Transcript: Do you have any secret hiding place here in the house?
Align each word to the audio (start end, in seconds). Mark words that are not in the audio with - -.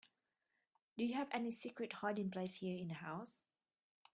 Do 0.97 1.03
you 1.05 1.13
have 1.13 1.27
any 1.31 1.51
secret 1.51 1.93
hiding 1.93 2.31
place 2.31 2.55
here 2.55 2.75
in 2.75 2.87
the 2.87 2.95
house? 2.95 3.43